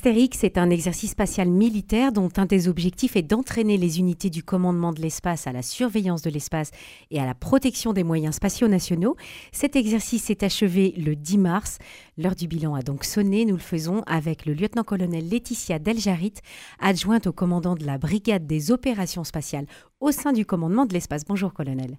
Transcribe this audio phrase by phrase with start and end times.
[0.00, 4.42] Astérix est un exercice spatial militaire dont un des objectifs est d'entraîner les unités du
[4.42, 6.70] commandement de l'espace à la surveillance de l'espace
[7.10, 9.14] et à la protection des moyens spatiaux nationaux.
[9.52, 11.76] Cet exercice s'est achevé le 10 mars.
[12.16, 13.44] L'heure du bilan a donc sonné.
[13.44, 16.32] Nous le faisons avec le lieutenant-colonel Laetitia Deljarit,
[16.78, 19.66] adjointe au commandant de la brigade des opérations spatiales
[20.00, 21.26] au sein du commandement de l'espace.
[21.26, 21.98] Bonjour colonel.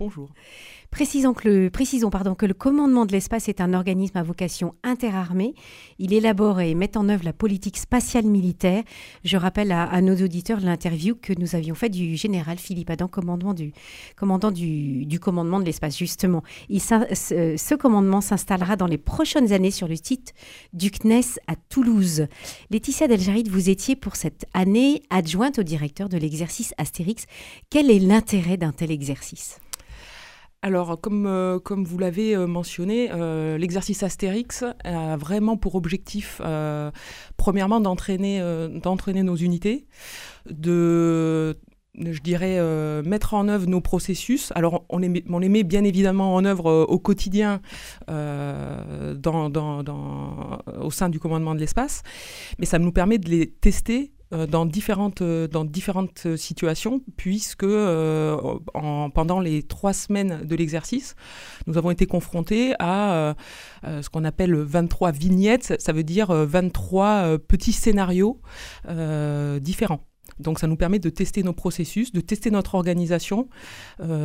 [0.00, 0.30] Bonjour.
[0.90, 1.46] Précisons, que
[2.46, 5.54] le, commandement de l'espace est un organisme à vocation interarmée.
[5.98, 8.82] Il élabore et met en œuvre la politique spatiale militaire.
[9.24, 13.52] Je rappelle à, nos auditeurs l'interview que nous avions faite du général Philippe Adam, commandant
[13.52, 13.74] du,
[14.16, 16.42] commandement de l'espace, justement.
[16.70, 20.32] Ce, commandement s'installera dans les prochaines années sur le site
[20.72, 22.26] du CNES à Toulouse.
[22.70, 27.26] Laetitia Deljarid, vous étiez pour cette année adjointe au directeur de l'exercice Astérix.
[27.68, 29.60] Quel est l'intérêt d'un tel exercice?
[30.62, 36.42] Alors, comme, euh, comme vous l'avez euh, mentionné, euh, l'exercice Astérix a vraiment pour objectif,
[37.38, 38.42] premièrement, d'entraîner,
[39.22, 39.86] nos unités,
[40.50, 41.56] de
[41.98, 42.60] je dirais,
[43.02, 44.52] mettre en œuvre nos processus.
[44.54, 45.08] Alors, on les
[45.48, 47.60] met, bien évidemment en œuvre au quotidien
[48.08, 48.12] au
[50.90, 52.02] sein du commandement de l'espace,
[52.58, 58.36] mais ça nous permet de les tester dans différentes, euh, dans différentes situations, puisque euh,
[58.74, 61.16] en, pendant les trois semaines de l'exercice,
[61.66, 63.34] nous avons été confrontés à
[63.84, 68.40] ce qu'on appelle 23 vignettes, ça veut dire 23 petits scénarios
[69.60, 70.00] différents.
[70.38, 73.48] Donc ça nous permet de tester nos processus, de tester notre organisation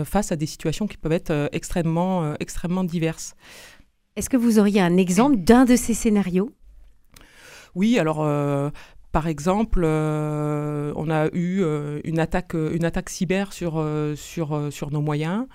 [0.03, 3.36] face à des situations qui peuvent être extrêmement, extrêmement diverses.
[4.16, 6.52] Est-ce que vous auriez un exemple d'un de ces scénarios?
[7.76, 8.26] Oui, alors
[9.16, 14.59] par exemple, euh, on a eu euh, une, attaque, une attaque cyber sur, euh, sur,
[14.71, 15.45] sur nos moyens.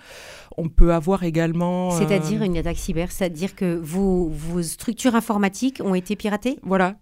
[0.57, 1.91] On peut avoir également...
[1.91, 6.59] C'est-à-dire une attaque cyber, c'est-à-dire que vos, vos, structures informatiques ont été piratées?
[6.63, 6.97] Voilà,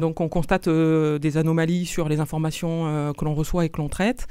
[0.00, 4.26] donc on constate des anomalies sur les informations que l'on reçoit et que l'on traite.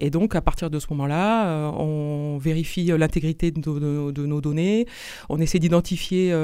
[0.00, 4.86] Et donc à partir de ce moment-là, on vérifie l'intégrité de, de, nos données,
[5.30, 6.34] on essaie d'identifier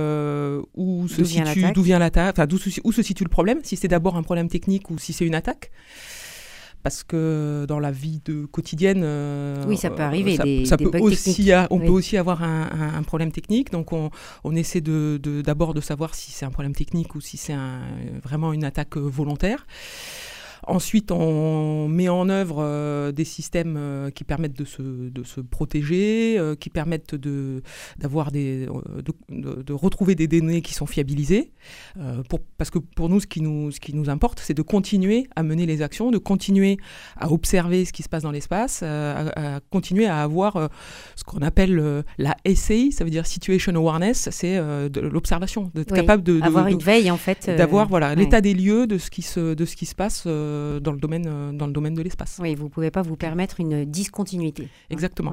[0.74, 2.48] où se situe, d'où vient l'attaque, enfin
[2.84, 5.34] où se situe le problème, si c'est d'abord un problème technique ou si c'est une
[5.34, 5.70] attaque
[6.87, 10.37] parce que dans la vie de quotidienne, euh, oui, ça peut arriver.
[10.64, 13.72] Ça, peut aussi, on peut aussi avoir un, problème technique.
[13.72, 14.10] Donc, on,
[14.54, 17.56] essaie de d'abord de, savoir si c'est un problème technique ou si c'est
[18.22, 19.66] vraiment une attaque volontaire.
[20.64, 25.40] Ensuite, on met en œuvre euh, des systèmes euh, qui permettent de se, de se
[25.40, 27.62] protéger, euh, qui permettent de,
[27.98, 31.52] d'avoir des, de, de, retrouver des données qui sont fiabilisées.
[32.28, 35.28] pour, parce que pour nous ce, qui nous, ce qui nous importe, c'est de continuer
[35.36, 36.78] à mener les actions, de continuer
[37.16, 40.70] à observer ce qui se passe dans l'espace, à, continuer à avoir
[41.16, 46.22] ce qu'on appelle la SAI, ça veut dire Situation Awareness, c'est de l'observation, d'être capable
[46.22, 47.50] de, avoir une veille en fait.
[47.56, 50.80] D'avoir voilà, l'état des lieux de ce qui se, de ce qui se passe euh,
[50.80, 52.38] dans, le domaine, euh, dans le domaine de l'espace.
[52.40, 54.68] Oui, vous ne pouvez pas vous permettre une discontinuité.
[54.90, 55.32] Exactement.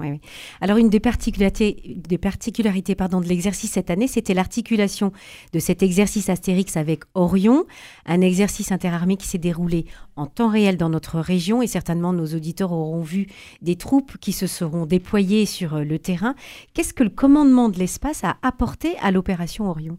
[0.62, 5.12] Alors, une des particularités, des particularités pardon, de l'exercice cette année, c'était l'articulation
[5.53, 7.66] de cet exercice Astérix avec Orion,
[8.06, 9.85] un exercice interarmé qui s'est déroulé
[10.16, 13.28] en temps réel dans notre région et certainement nos auditeurs auront vu
[13.62, 16.35] des troupes qui se seront déployées sur euh, le terrain.
[16.73, 19.97] Qu'est-ce que le commandement de l'espace a apporté à l'opération Orion?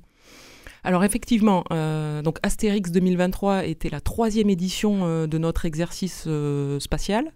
[0.84, 6.78] Alors effectivement, euh, donc Astérix 2023 était la troisième édition euh, de notre exercice euh,
[6.78, 7.33] spatial.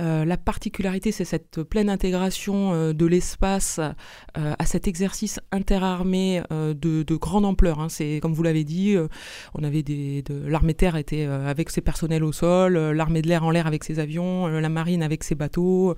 [0.00, 6.42] Euh, la particularité, c'est cette pleine intégration euh, de l'espace euh, à cet exercice interarmé
[6.50, 7.80] de, de, grande ampleur.
[7.80, 7.88] Hein.
[7.88, 8.96] C'est comme vous l'avez dit,
[10.46, 13.98] l'armée terre était avec ses personnels au sol, l'armée de l'air en l'air avec ses
[13.98, 15.94] avions, la marine avec ses bateaux,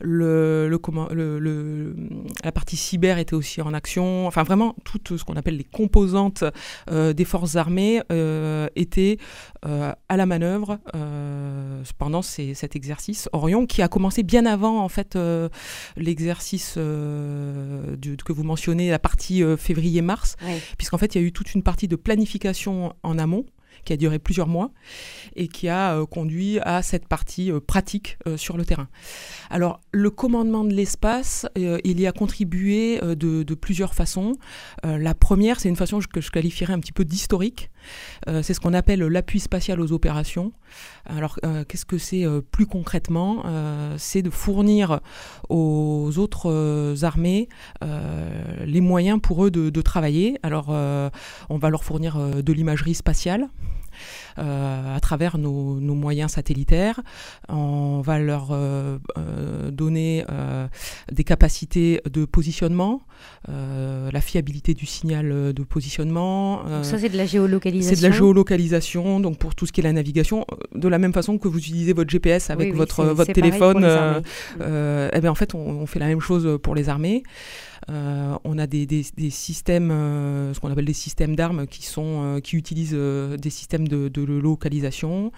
[0.00, 0.68] la
[2.52, 4.26] partie cyber était aussi en action.
[4.26, 6.44] Enfin, vraiment, tout ce qu'on appelle les composantes
[6.90, 8.02] des forces armées
[8.76, 9.18] étaient
[9.62, 10.78] à la manœuvre
[11.98, 15.48] pendant cet exercice Orion, qui a commencé bien avant en fait euh,
[15.96, 20.36] l'exercice euh, que vous mentionnez, la partie euh, février-mars,
[20.76, 23.44] puisqu'en fait il y a eu toute une partie de planification en amont
[23.84, 24.70] qui a duré plusieurs mois
[25.36, 28.88] et qui a euh, conduit à cette partie euh, pratique euh, sur le terrain.
[29.50, 34.32] Alors, le commandement de l'espace, il y a contribué de, plusieurs façons.
[34.82, 37.70] la première, c'est une façon que je qualifierais un petit peu d'historique.
[38.26, 40.52] c'est ce qu'on appelle l'appui spatial aux opérations.
[41.04, 43.42] Alors, qu'est-ce que c'est plus concrètement
[43.98, 45.00] C'est de fournir
[45.50, 47.48] aux autres armées
[48.64, 50.38] les moyens pour eux de, de travailler.
[50.42, 53.48] Alors, on va leur fournir de l'imagerie spatiale
[54.36, 57.00] à travers nos, moyens satellitaires.
[57.48, 58.56] On va leur
[59.70, 60.24] donner
[61.10, 63.02] des capacités de positionnement,
[63.48, 66.62] la fiabilité du signal de positionnement.
[66.82, 67.94] ça, c'est de la géolocalisation.
[67.94, 71.12] C'est de la géolocalisation, donc pour tout ce qui est la navigation, de la même
[71.12, 73.84] façon que vous utilisez votre GPS avec votre, votre téléphone.
[74.58, 77.22] eh bien, en fait, on, fait la même chose pour les armées.
[77.90, 82.40] Euh, on a des, systèmes, euh, ce qu'on appelle des systèmes d'armes qui, sont, euh,
[82.40, 85.32] qui utilisent des systèmes de, localisation.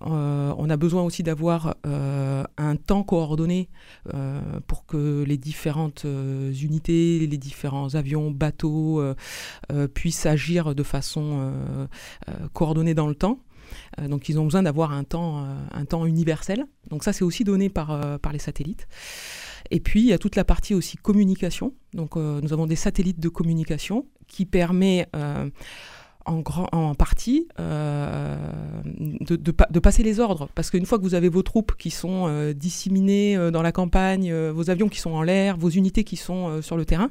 [0.00, 3.68] on a besoin aussi d'avoir un temps coordonné
[4.66, 9.02] pour que les différentes unités, les différents avions, bateaux
[9.94, 11.52] puissent agir de façon
[12.52, 13.38] coordonnée dans le temps.
[14.08, 16.66] donc ils ont besoin d'avoir un temps, un temps universel.
[16.90, 18.86] Donc ça c'est aussi donné par, par les satellites.
[19.70, 21.72] Et puis, il y a toute la partie aussi communication.
[21.92, 25.48] Donc, euh, nous avons des satellites de communication qui permet euh,
[26.26, 28.36] en, partie euh,
[28.84, 30.48] de, de, passer les ordres.
[30.54, 34.70] Parce qu'une fois que vous avez vos troupes qui sont disséminées dans la campagne, vos
[34.70, 37.10] avions qui sont en l'air, vos unités qui sont sur le terrain,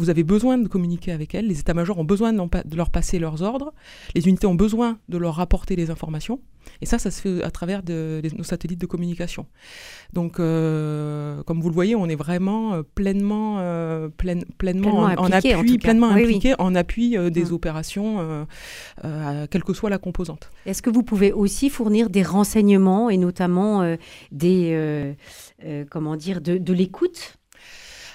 [0.00, 1.46] vous avez besoin de communiquer avec elles.
[1.46, 3.72] Les états-majors ont besoin de leur passer leurs ordres.
[4.14, 6.40] Les unités ont besoin de leur rapporter les informations.
[6.80, 9.46] Et ça, ça se fait à travers de, nos satellites de communication.
[10.12, 14.08] Donc, euh, comme vous le voyez, on est vraiment euh, pleinement, euh,
[14.58, 17.52] pleinement, en, appui, pleinement impliqué en appui des hum.
[17.52, 18.46] opérations,
[19.50, 20.50] quelle que soit la composante.
[20.64, 23.96] Est-ce que vous pouvez aussi fournir des renseignements et notamment
[24.32, 25.14] des,
[25.90, 27.36] comment dire, de, de l'écoute?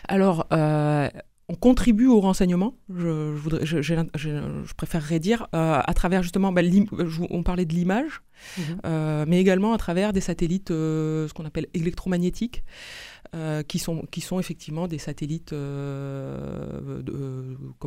[0.07, 0.47] Alors,
[1.47, 6.61] on contribue au renseignement, je, voudrais, je, préférerais dire, euh, à travers justement, bah,
[7.29, 8.23] on parlait de l'image,
[8.57, 8.63] mhm.
[8.85, 12.63] euh, mais également à travers des satellites, euh, ce qu'on appelle électromagnétiques,
[13.67, 17.01] qui, sont, qui sont effectivement des satellites, comme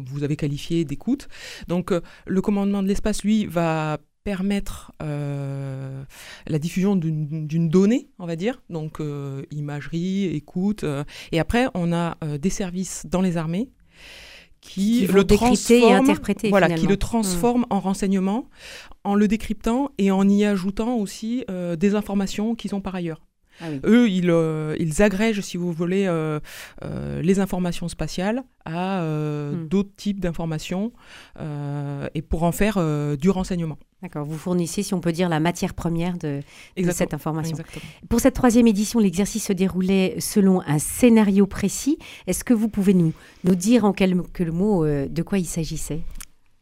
[0.05, 1.27] vous avez qualifié, d'écoute.
[1.69, 1.91] Donc
[2.27, 3.97] le commandement de l'espace, lui, va
[4.29, 6.05] permettre euh,
[6.47, 10.85] la diffusion d'une donnée, on va dire, donc euh, imagerie, écoute.
[10.85, 11.03] Euh,
[11.33, 13.71] et après, on a des services dans les armées
[14.61, 16.15] qui, le transforment,
[16.51, 16.99] voilà, qui le mmh.
[16.99, 18.51] transforment en renseignement,
[19.03, 21.47] en le décryptant et en y ajoutant aussi
[21.79, 23.23] des informations qu'ils ont par ailleurs.
[23.63, 24.31] Ah Eux, ils,
[24.79, 26.07] ils, agrègent, si vous voulez,
[27.23, 29.69] les informations spatiales à mmh.
[29.69, 30.93] d'autres types d'informations
[32.15, 32.77] et pour en faire
[33.17, 33.79] du renseignement.
[34.01, 36.41] D'accord, vous fournissez, si on peut dire, la matière première de,
[36.93, 37.57] cette information.
[38.09, 41.99] Pour cette troisième édition, l'exercice se déroulait selon un scénario précis.
[42.29, 43.13] Est-ce que vous pouvez nous,
[43.43, 46.03] nous dire en quelques mots euh, de quoi il s'agissait?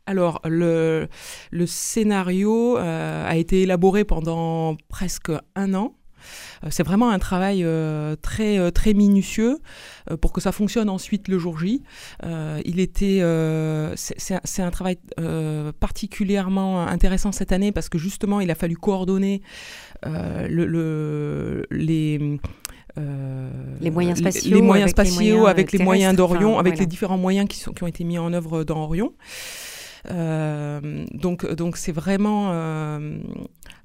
[0.06, 1.08] Alors, le,
[1.50, 5.95] le scénario euh, a été élaboré pendant presque un an.
[6.64, 9.58] Euh, c'est vraiment un travail euh, très, euh, très minutieux
[10.20, 11.82] pour que ça fonctionne ensuite le jour J.
[12.64, 13.20] il était,
[13.96, 14.98] c'est un travail
[15.80, 19.42] particulièrement intéressant cette année parce que justement, il a fallu coordonner
[20.04, 22.38] le, les
[23.80, 26.86] les moyens spatiaux, les, moyens avec, spatiaux les moyens avec les moyens d'Orion, avec les
[26.86, 29.12] différents moyens qui, sont, qui ont été mis en œuvre dans Orion.
[30.08, 32.52] donc, donc c'est vraiment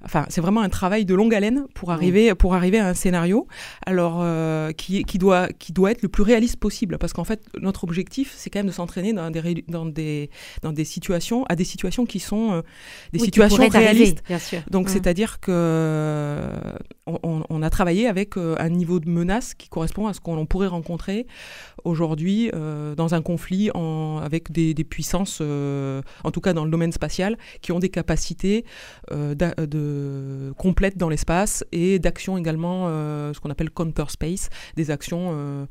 [0.04, 3.48] enfin, c'est vraiment un travail de longue haleine pour arriver, pour arriver à un scénario,
[3.86, 7.42] alors euh, qui, qui, doit, qui doit être le plus réaliste possible, parce qu'en fait,
[7.60, 10.30] notre objectif, c'est quand même de s'entraîner dans des, dans des,
[10.62, 12.62] dans des situations, à des situations qui sont euh,
[13.14, 14.24] des situations réalistes.
[14.28, 14.62] bien sûr.
[14.70, 14.90] Donc, mmh.
[14.90, 16.74] c'est-à-dire que euh,
[17.06, 21.28] on, a travaillé avec un niveau de menace qui correspond à ce qu'on pourrait rencontrer
[21.84, 26.92] aujourd'hui dans un conflit en, avec des, des puissances, en tout cas dans le domaine
[26.92, 28.66] spatial, qui ont des capacités
[29.12, 29.91] de
[30.58, 35.66] complète dans l'espace et d'actions également, euh, ce qu'on appelle counter space, des actions euh,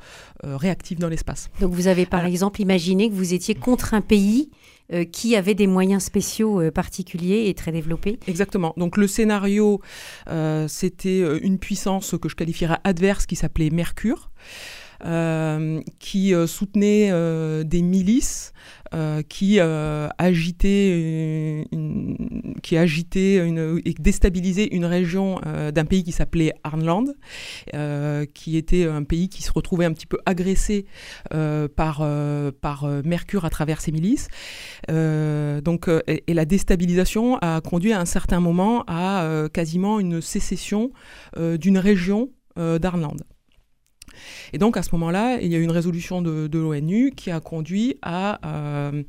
[0.44, 1.50] euh, réactives dans l'espace.
[1.60, 4.50] Donc vous avez par exemple imaginé que vous étiez contre un pays
[5.12, 8.18] qui avait des moyens spéciaux particuliers et très développés.
[8.26, 8.74] Exactement.
[8.76, 9.80] Donc le scénario,
[10.66, 14.32] c'était une puissance que je qualifierais adverse qui s'appelait Mercure.
[15.98, 18.52] Qui soutenait des milices
[18.92, 22.16] euh, qui euh, agitait, une,
[22.60, 27.14] qui et déstabilisait une région euh, d'un pays qui s'appelait Arnland,
[28.34, 30.86] qui était un pays qui se retrouvait un petit peu agressé
[31.30, 32.04] par,
[32.60, 34.26] par Mercure à travers ses milices.
[34.88, 40.90] donc, et, et, la déstabilisation a conduit à un certain moment à quasiment une sécession
[41.36, 43.22] d'une région d'Arnland.
[44.52, 47.40] Et donc à ce moment-là, il y a eu une résolution de, l'ONU qui a
[47.40, 49.02] conduit à euh,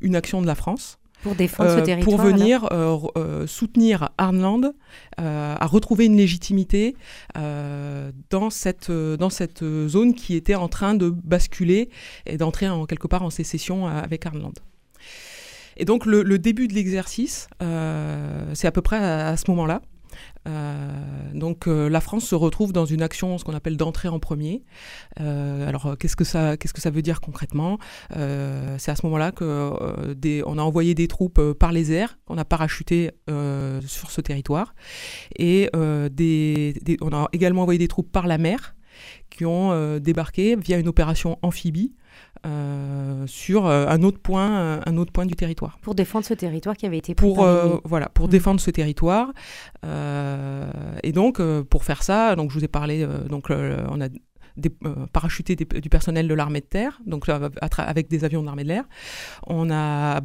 [0.00, 0.98] une action de la France.
[1.22, 2.16] Pour défendre ce euh, territoire.
[2.16, 4.74] Pour venir euh, soutenir Arnland
[5.16, 6.96] à retrouver une légitimité
[7.34, 11.88] dans, cette, dans cette zone qui était en train de basculer
[12.26, 14.52] et d'entrer en quelque part en sécession avec Arnland.
[15.76, 19.80] Et donc le, début de l'exercice, c'est à peu près à ce moment-là.
[20.46, 20.90] Euh,
[21.32, 24.62] donc euh, la France se retrouve dans une action, ce qu'on appelle d'entrée en premier.
[25.20, 27.78] Euh, alors qu'est-ce que ça, qu'est-ce que ça veut dire concrètement?
[28.10, 32.38] C'est à ce moment-là que des, on a envoyé des troupes par les airs, on
[32.38, 34.74] a parachuté sur ce territoire,
[35.38, 38.74] et on a également envoyé des troupes par la mer
[39.30, 41.94] qui ont débarqué via une opération amphibie
[42.46, 45.78] euh, sur euh, un autre point, euh, un autre point du territoire.
[45.80, 47.46] Pour défendre ce territoire qui avait été pris pour
[47.84, 48.30] voilà pour mmh.
[48.30, 49.32] défendre ce territoire
[51.02, 54.08] et donc pour faire ça, donc je vous ai parlé donc on a
[54.56, 54.70] des,
[55.12, 57.28] parachuté du personnel de l'armée de terre, donc
[57.78, 58.84] avec des avions de l'armée de l'air.
[59.46, 60.20] On a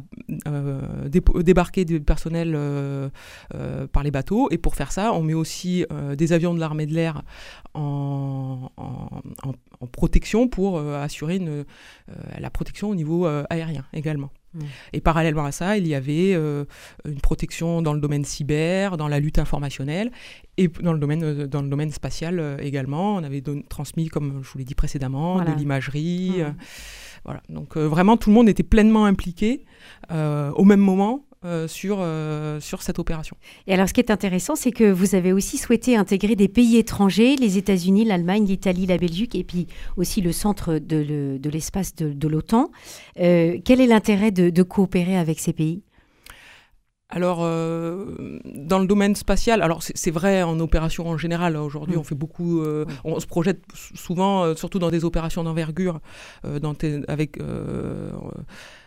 [1.08, 2.58] débarqué du personnel
[3.92, 5.84] par les bateaux, et pour faire ça, on met aussi
[6.16, 7.22] des avions de l'armée de l'air
[7.74, 8.70] en,
[9.92, 11.64] protection pour euh, assurer euh,
[12.38, 14.30] la protection au niveau euh, aérien également.
[14.52, 14.60] Mmh.
[14.92, 19.20] Et parallèlement à ça, il y avait une protection dans le domaine cyber, dans la
[19.20, 20.10] lutte informationnelle
[20.56, 23.16] et dans le domaine, dans le domaine spatial également.
[23.16, 26.42] On avait transmis, comme je vous l'ai dit précédemment, de l'imagerie.
[26.42, 26.54] Mmh.
[27.24, 27.42] voilà.
[27.48, 29.64] Donc vraiment, tout le monde était pleinement impliqué
[30.10, 33.34] au même moment euh, sur, euh, sur cette opération.
[33.66, 36.76] Et alors, ce qui est intéressant, c'est que vous avez aussi souhaité intégrer des pays
[36.76, 39.66] étrangers, les États-Unis, l'Allemagne, l'Italie, la Belgique, et puis
[39.96, 42.70] aussi le centre de l'espace de, de l'OTAN.
[43.20, 45.82] Euh, quel est l'intérêt de, de coopérer avec ces pays?
[47.08, 51.56] Alors, dans le domaine spatial, alors c'est vrai en opération en général.
[51.56, 52.00] Aujourd'hui, mm.
[52.00, 52.62] on fait beaucoup,
[53.02, 53.62] on se projette
[53.94, 56.00] souvent, surtout dans des opérations d'envergure,
[56.44, 57.38] avec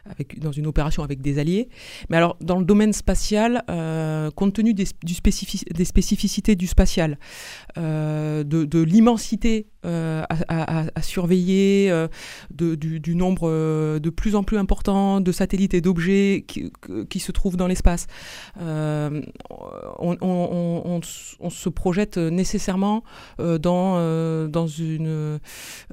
[0.10, 1.70] avec, dans une opération avec des alliés.
[2.10, 5.16] Mais alors, dans le domaine spatial, euh, compte tenu des, du
[5.72, 7.18] des, spécificités du spatial,
[7.78, 12.08] euh, de, de l'immensité euh, à, à, à, surveiller, euh,
[12.52, 16.72] de, du, du, nombre euh, de plus en plus important de satellites et d'objets qui,
[17.10, 18.08] qui, se trouvent dans l'espace,
[18.58, 19.22] on,
[20.00, 21.02] on, on,
[21.40, 23.04] on, se projette nécessairement
[23.38, 25.40] dans, dans une,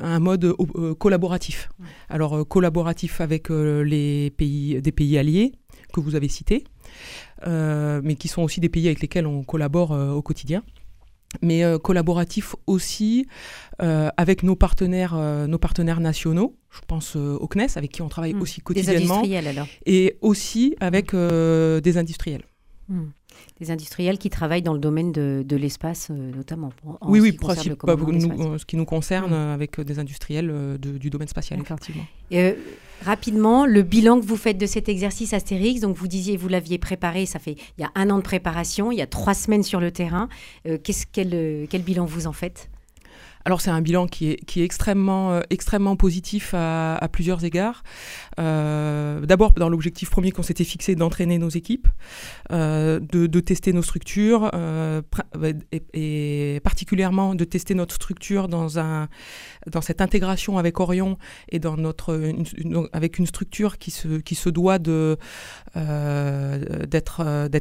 [0.01, 0.55] un mode
[0.99, 1.69] collaboratif.
[2.09, 4.00] Alors, collaboratif avec les
[4.37, 5.53] pays, des pays alliés
[5.91, 6.65] que vous avez cités,
[7.47, 10.63] euh, mais qui sont aussi des pays avec lesquels on collabore euh, au quotidien
[11.43, 13.29] mais euh, collaboratif aussi
[13.79, 16.57] avec nos partenaires, nos partenaires nationaux.
[16.71, 18.43] Je pense au CNES, avec qui on travaille hmm.
[18.43, 19.23] aussi quotidiennement.
[19.23, 19.69] Des industriels alors.
[19.87, 22.43] Et aussi avec des industriels.
[22.89, 23.11] Hmm.
[23.61, 26.73] Des industriels qui travaillent dans le domaine de, de l'espace, notamment.
[27.03, 29.55] oui, oui, nous, ce qui nous concerne hmm.
[29.55, 32.05] avec des industriels du domaine spatial, effectivement.
[33.03, 36.79] Rapidement, le bilan que vous faites de cet exercice Astérix, donc vous disiez, vous l'aviez
[36.79, 39.63] préparé, ça fait il y a un an de préparation, il y a trois semaines
[39.63, 40.29] sur le terrain.
[40.67, 40.79] Euh,
[41.13, 42.70] quel, euh, quel bilan vous en faites?
[43.45, 47.45] Alors c'est un bilan qui est, qui est extrêmement, euh, extrêmement positif à, à plusieurs
[47.45, 47.83] égards.
[48.39, 51.89] Euh, D'abord dans l'objectif premier qu'on s'était fixé d'entraîner nos équipes,
[52.53, 54.51] euh, de, de, tester nos structures
[55.95, 59.09] et, particulièrement de tester notre structure dans, un,
[59.67, 61.17] dans cette intégration avec Orion
[61.49, 62.45] et dans notre, une,
[62.93, 65.17] avec une structure qui se, qui se doit d'être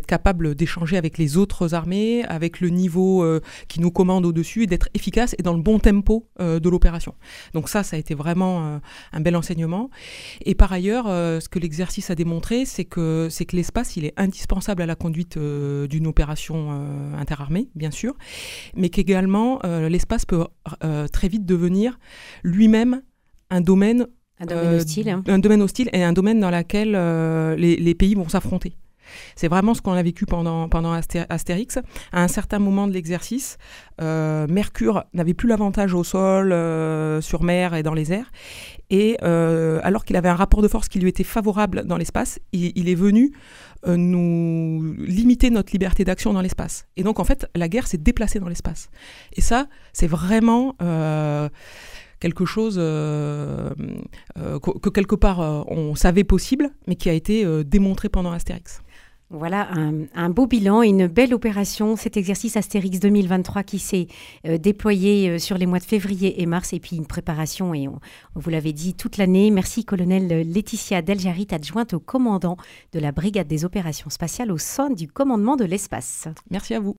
[0.07, 3.25] capable d'échanger avec les autres armées, avec le niveau
[3.67, 7.13] qui nous commande au-dessus et d'être efficace et dans le bon tempo euh, de l'opération.
[7.53, 8.79] Donc ça, ça a été vraiment euh,
[9.13, 9.91] un bel enseignement.
[10.43, 14.05] Et par ailleurs, euh, ce que l'exercice a démontré, c'est que, c'est que l'espace, il
[14.05, 16.71] est indispensable à la conduite d'une opération
[17.17, 18.15] interarmée, bien sûr,
[18.75, 20.45] mais qu'également l'espace peut
[21.11, 21.99] très vite devenir
[22.43, 23.01] lui-même
[23.49, 24.07] un domaine
[24.39, 25.09] un domaine hostile.
[25.09, 25.23] Hein.
[25.27, 26.91] Un domaine hostile et un domaine dans lequel
[27.59, 28.77] les, les, pays vont s'affronter.
[29.35, 30.69] C'est vraiment ce qu'on a vécu pendant,
[31.29, 31.79] Astérix.
[32.11, 33.57] À un certain moment de l'exercice,
[34.01, 38.31] euh, Mercure n'avait plus l'avantage au sol, euh, sur mer et dans les airs.
[38.89, 42.39] Et euh, alors qu'il avait un rapport de force qui lui était favorable dans l'espace,
[42.53, 43.33] il, est venu
[43.85, 46.87] nous limiter notre liberté d'action dans l'espace.
[46.97, 48.89] Et donc, en fait, la guerre s'est déplacée dans l'espace.
[49.33, 50.75] Et ça, c'est vraiment
[52.19, 53.69] quelque chose que,
[54.89, 55.39] quelque part
[55.69, 58.81] on savait possible, mais qui a été démontré pendant Astérix.
[59.31, 59.69] Voilà
[60.15, 64.07] un, beau bilan, une belle opération, cet exercice Astérix 2023 qui s'est
[64.48, 67.88] euh, déployé euh, sur les mois de février et mars, et puis une préparation, et
[67.88, 68.00] on,
[68.33, 69.51] vous l'avez dit, toute l'année.
[69.51, 72.57] Merci colonel Laetitia Deljarit, adjointe au commandant
[72.91, 76.27] de la brigade des opérations spatiales au sein du commandement de l'espace.
[76.50, 76.88] Merci à vous.